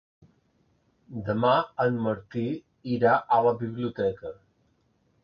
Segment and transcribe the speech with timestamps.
[1.27, 1.51] Demà
[1.85, 2.45] en Martí
[2.95, 4.33] irà a la biblioteca.